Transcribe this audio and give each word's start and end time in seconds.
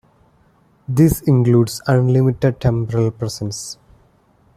This 0.87 1.21
includes 1.21 1.79
unlimited 1.85 2.59
temporal 2.59 3.11
presence. 3.11 3.77